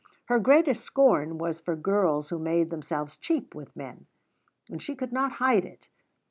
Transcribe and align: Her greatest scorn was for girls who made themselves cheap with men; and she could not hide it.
Her 0.25 0.39
greatest 0.39 0.83
scorn 0.83 1.37
was 1.37 1.61
for 1.61 1.75
girls 1.75 2.29
who 2.29 2.39
made 2.39 2.71
themselves 2.71 3.17
cheap 3.17 3.53
with 3.53 3.75
men; 3.75 4.07
and 4.67 4.81
she 4.81 4.95
could 4.95 5.13
not 5.13 5.33
hide 5.33 5.63
it. 5.63 5.89